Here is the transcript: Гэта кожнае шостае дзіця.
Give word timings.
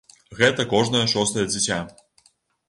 Гэта 0.37 0.65
кожнае 0.71 1.01
шостае 1.13 1.45
дзіця. 1.53 1.79